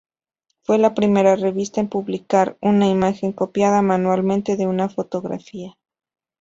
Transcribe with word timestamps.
Fue 0.63 0.79
la 0.79 0.95
primera 0.95 1.35
revista 1.35 1.79
en 1.79 1.87
publicar 1.87 2.57
una 2.59 2.87
imagen 2.89 3.33
copiada 3.33 3.83
manualmente 3.83 4.57
de 4.57 4.65
una 4.65 4.89
fotografía. 4.89 5.77